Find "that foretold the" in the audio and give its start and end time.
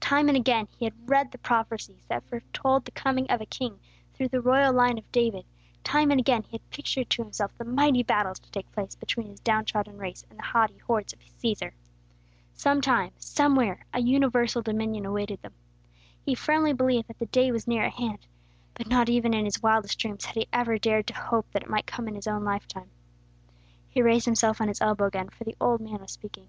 2.08-2.90